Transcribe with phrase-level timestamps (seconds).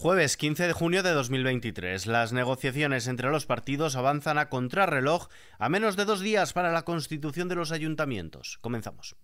[0.00, 2.06] Jueves 15 de junio de 2023.
[2.06, 5.26] Las negociaciones entre los partidos avanzan a contrarreloj
[5.58, 8.58] a menos de dos días para la constitución de los ayuntamientos.
[8.60, 9.16] Comenzamos.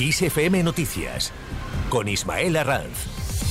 [0.00, 1.32] ISFM Noticias
[1.88, 3.41] con Ismael Arranz.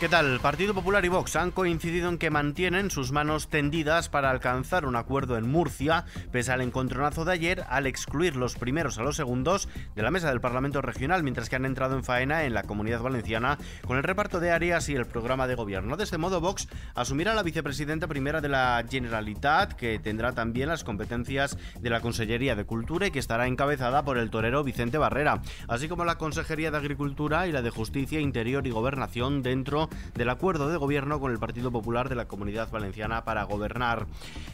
[0.00, 0.38] ¿Qué tal?
[0.38, 4.94] Partido Popular y Vox han coincidido en que mantienen sus manos tendidas para alcanzar un
[4.94, 9.68] acuerdo en Murcia, pese al encontronazo de ayer al excluir los primeros a los segundos
[9.96, 13.02] de la mesa del Parlamento Regional, mientras que han entrado en faena en la Comunidad
[13.02, 15.96] Valenciana con el reparto de áreas y el programa de gobierno.
[15.96, 20.84] De este modo, Vox asumirá la vicepresidenta primera de la Generalitat, que tendrá también las
[20.84, 25.42] competencias de la Consellería de Cultura y que estará encabezada por el torero Vicente Barrera,
[25.66, 30.30] así como la Consejería de Agricultura y la de Justicia, Interior y Gobernación dentro del
[30.30, 34.06] acuerdo de gobierno con el Partido Popular de la Comunidad Valenciana para gobernar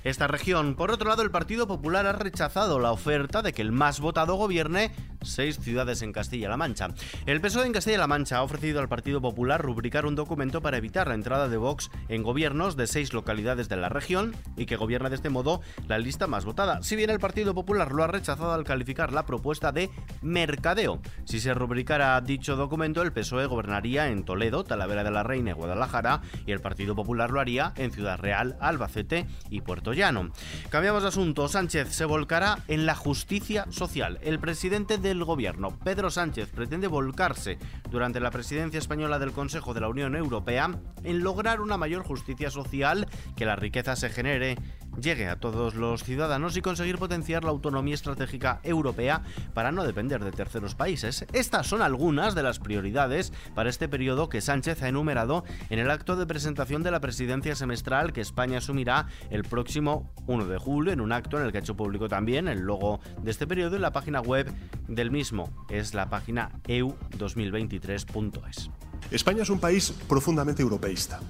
[0.05, 0.75] esta región.
[0.75, 4.34] Por otro lado, el Partido Popular ha rechazado la oferta de que el más votado
[4.34, 4.92] gobierne
[5.24, 6.88] seis ciudades en Castilla-La Mancha.
[7.27, 11.09] El PSOE en Castilla-La Mancha ha ofrecido al Partido Popular rubricar un documento para evitar
[11.09, 15.08] la entrada de Vox en gobiernos de seis localidades de la región y que gobierna
[15.08, 16.83] de este modo la lista más votada.
[16.83, 19.91] Si bien el Partido Popular lo ha rechazado al calificar la propuesta de
[20.22, 21.00] mercadeo.
[21.25, 25.55] Si se rubricara dicho documento, el PSOE gobernaría en Toledo, Talavera de la Reina y
[25.55, 30.30] Guadalajara y el Partido Popular lo haría en Ciudad Real, Albacete y Puerto Llano.
[30.70, 31.48] Cambiamos de asunto.
[31.48, 34.19] Sánchez se volcará en la justicia social.
[34.22, 37.59] El presidente de el gobierno, Pedro Sánchez, pretende volcarse
[37.91, 40.70] durante la presidencia española del Consejo de la Unión Europea
[41.03, 44.57] en lograr una mayor justicia social, que la riqueza se genere
[45.00, 49.23] llegue a todos los ciudadanos y conseguir potenciar la autonomía estratégica europea
[49.55, 51.27] para no depender de terceros países.
[51.33, 55.91] Estas son algunas de las prioridades para este periodo que Sánchez ha enumerado en el
[55.91, 60.92] acto de presentación de la presidencia semestral que España asumirá el próximo 1 de julio
[60.92, 63.77] en un acto en el que ha hecho público también el logo de este periodo
[63.77, 64.53] y la página web
[64.89, 68.70] de el mismo es la página eu2023.es.
[69.11, 71.20] España es un país profundamente europeísta.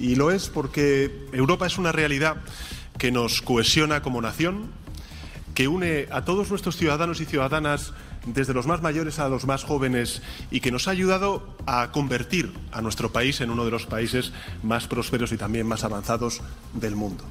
[0.00, 2.38] Y lo es porque Europa es una realidad
[2.96, 4.70] que nos cohesiona como nación,
[5.54, 7.92] que une a todos nuestros ciudadanos y ciudadanas,
[8.24, 12.50] desde los más mayores a los más jóvenes, y que nos ha ayudado a convertir
[12.72, 16.40] a nuestro país en uno de los países más prósperos y también más avanzados
[16.72, 17.24] del mundo.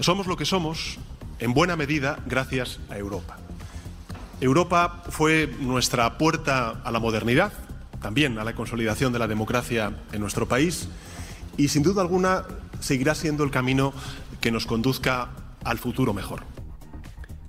[0.00, 0.98] Somos lo que somos,
[1.38, 3.38] en buena medida, gracias a Europa.
[4.40, 7.52] Europa fue nuestra puerta a la modernidad,
[8.02, 10.88] también a la consolidación de la democracia en nuestro país
[11.56, 12.44] y sin duda alguna
[12.80, 13.92] seguirá siendo el camino
[14.40, 15.28] que nos conduzca
[15.64, 16.53] al futuro mejor.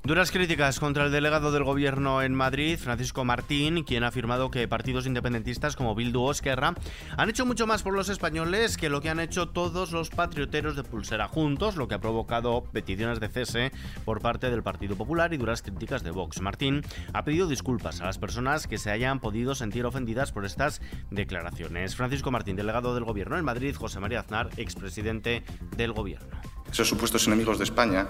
[0.06, 4.68] Duras críticas contra el delegado del gobierno en Madrid, Francisco Martín, quien ha afirmado que
[4.68, 6.76] partidos independentistas como Bildu o Esquerra
[7.18, 10.76] han hecho mucho más por los españoles que lo que han hecho todos los patrioteros
[10.76, 13.72] de pulsera juntos, lo que ha provocado peticiones de cese
[14.06, 16.40] por parte del Partido Popular y duras críticas de Vox.
[16.40, 20.82] Martín ha pedido disculpas a las personas que se hayan podido sentir ofendidas por estas
[21.10, 21.96] declaraciones.
[21.96, 25.44] Francisco Martín, delegado del gobierno en Madrid, José María Aznar, expresidente
[25.76, 26.40] del gobierno.
[26.72, 28.08] Esos supuestos enemigos de España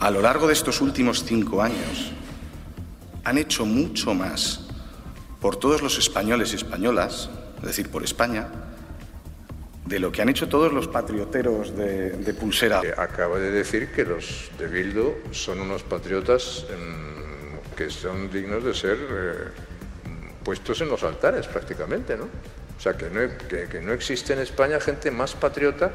[0.00, 2.12] a lo largo de estos últimos cinco años
[3.22, 4.66] han hecho mucho más
[5.40, 8.48] por todos los españoles y españolas, es decir, por España,
[9.84, 12.80] de lo que han hecho todos los patrioteros de, pulsera.
[12.96, 18.74] Acaba de decir que los de Bildu son unos patriotas em, que son dignos de
[18.74, 19.34] ser eh,
[20.44, 22.24] puestos en los altares prácticamente, ¿no?
[22.24, 25.90] O sea, que no, que no existe en España gente más patriota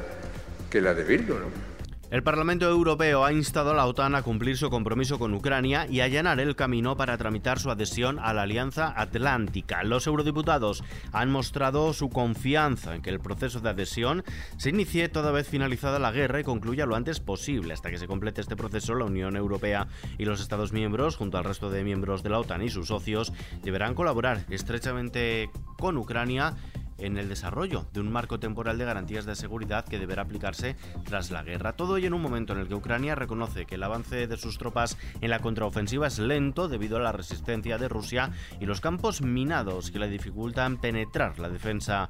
[0.70, 1.75] que la de Bildu, ¿no?
[2.08, 6.02] El Parlamento Europeo ha instado a la OTAN a cumplir su compromiso con Ucrania y
[6.02, 9.82] allanar el camino para tramitar su adhesión a la Alianza Atlántica.
[9.82, 14.22] Los eurodiputados han mostrado su confianza en que el proceso de adhesión
[14.56, 17.74] se inicie toda vez finalizada la guerra y concluya lo antes posible.
[17.74, 21.44] Hasta que se complete este proceso, la Unión Europea y los Estados miembros, junto al
[21.44, 23.32] resto de miembros de la OTAN y sus socios,
[23.64, 26.54] deberán colaborar estrechamente con Ucrania
[26.98, 31.30] en el desarrollo de un marco temporal de garantías de seguridad que deberá aplicarse tras
[31.30, 31.74] la guerra.
[31.74, 34.58] Todo ello en un momento en el que Ucrania reconoce que el avance de sus
[34.58, 38.30] tropas en la contraofensiva es lento debido a la resistencia de Rusia
[38.60, 42.08] y los campos minados que le dificultan penetrar la defensa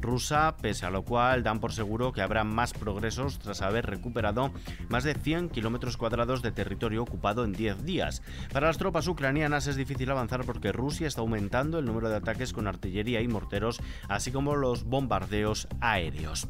[0.00, 4.52] rusa, pese a lo cual dan por seguro que habrá más progresos tras haber recuperado
[4.88, 8.22] más de 100 kilómetros cuadrados de territorio ocupado en 10 días.
[8.52, 12.52] Para las tropas ucranianas es difícil avanzar porque Rusia está aumentando el número de ataques
[12.52, 16.48] con artillería y morteros, así como los bombardeos aéreos.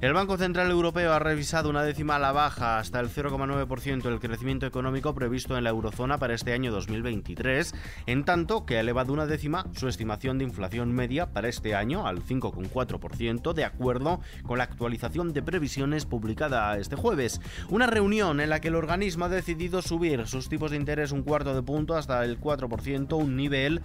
[0.00, 4.20] El Banco Central Europeo ha revisado una décima a la baja hasta el 0,9% el
[4.20, 7.74] crecimiento económico previsto en la eurozona para este año 2023,
[8.06, 12.06] en tanto que ha elevado una décima su estimación de inflación media para este año
[12.06, 12.75] al 5,4%.
[12.76, 17.40] 4%, de acuerdo con la actualización de previsiones publicada este jueves.
[17.70, 21.22] Una reunión en la que el organismo ha decidido subir sus tipos de interés un
[21.22, 23.80] cuarto de punto hasta el 4%, un nivel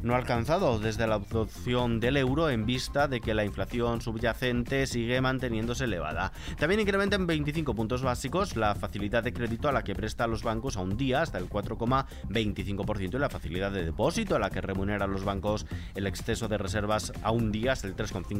[0.00, 5.20] no alcanzado desde la adopción del euro en vista de que la inflación subyacente sigue
[5.20, 6.32] manteniéndose elevada.
[6.58, 10.44] También incrementa en 25 puntos básicos la facilidad de crédito a la que presta los
[10.44, 14.60] bancos a un día hasta el 4,25% y la facilidad de depósito a la que
[14.60, 18.35] remunera los bancos el exceso de reservas a un día hasta el 3,5%.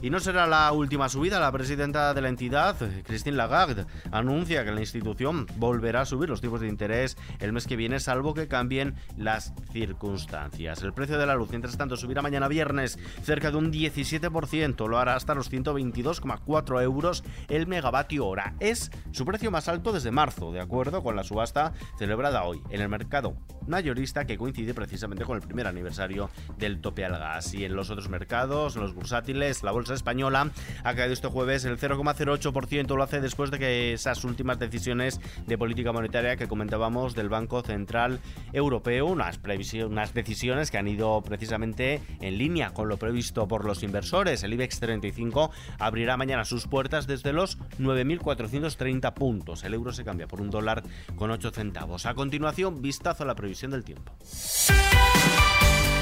[0.00, 1.40] Y no será la última subida.
[1.40, 6.40] La presidenta de la entidad, Christine Lagarde, anuncia que la institución volverá a subir los
[6.40, 10.82] tipos de interés el mes que viene, salvo que cambien las circunstancias.
[10.82, 14.98] El precio de la luz, mientras tanto, subirá mañana viernes cerca de un 17%, lo
[14.98, 18.54] hará hasta los 122,4 euros el megavatio hora.
[18.60, 22.80] Es su precio más alto desde marzo, de acuerdo con la subasta celebrada hoy en
[22.80, 23.36] el mercado
[23.66, 27.54] mayorista que coincide precisamente con el primer aniversario del tope al gas.
[27.54, 30.50] Y en los otros mercados, los bursátiles, la bolsa española
[30.84, 35.58] ha caído este jueves el 0,08%, lo hace después de que esas últimas decisiones de
[35.58, 38.20] política monetaria que comentábamos del Banco Central
[38.52, 39.40] Europeo, unas,
[39.86, 44.42] unas decisiones que han ido precisamente en línea con lo previsto por los inversores.
[44.42, 49.64] El IBEX 35 abrirá mañana sus puertas desde los 9.430 puntos.
[49.64, 50.82] El euro se cambia por un dólar
[51.16, 52.06] con 8 centavos.
[52.06, 54.12] A continuación, vistazo a la previsión tiempo.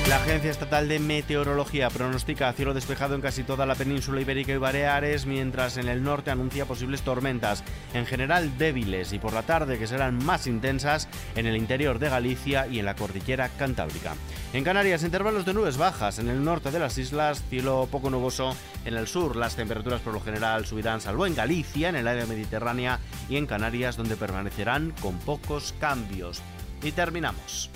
[0.09, 4.57] La Agencia Estatal de Meteorología pronostica cielo despejado en casi toda la península ibérica y
[4.57, 7.63] Baleares, mientras en el norte anuncia posibles tormentas,
[7.95, 12.09] en general débiles y por la tarde que serán más intensas en el interior de
[12.09, 14.15] Galicia y en la cordillera cantábrica.
[14.53, 18.57] En Canarias, intervalos de nubes bajas, en el norte de las islas, cielo poco nuboso,
[18.85, 22.27] en el sur las temperaturas por lo general subirán, salvo en Galicia, en el área
[22.27, 22.99] mediterránea
[23.29, 26.43] y en Canarias, donde permanecerán con pocos cambios.
[26.83, 27.71] Y terminamos.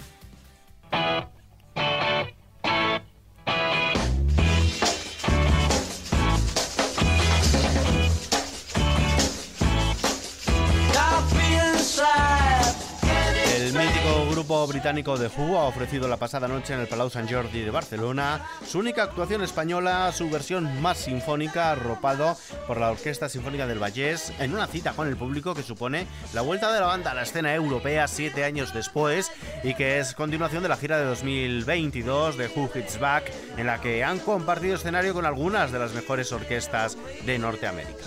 [14.45, 17.71] Grupo británico The Who ha ofrecido la pasada noche en el Palau Sant Jordi de
[17.71, 22.37] Barcelona su única actuación española, su versión más sinfónica, arropado
[22.67, 26.43] por la Orquesta Sinfónica del Vallés, en una cita con el público que supone la
[26.43, 29.33] vuelta de la banda a la escena europea siete años después
[29.63, 33.81] y que es continuación de la gira de 2022 de Who Hits Back, en la
[33.81, 38.05] que han compartido escenario con algunas de las mejores orquestas de Norteamérica.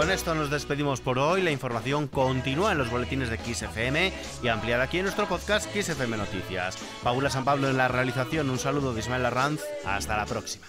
[0.00, 1.42] con esto nos despedimos por hoy.
[1.42, 4.10] La información continúa en los boletines de XFM
[4.42, 6.78] y ampliada aquí en nuestro podcast XFM Noticias.
[7.02, 8.48] Paula San Pablo en la realización.
[8.48, 9.60] Un saludo de Ismael Arranz.
[9.84, 10.64] Hasta la próxima.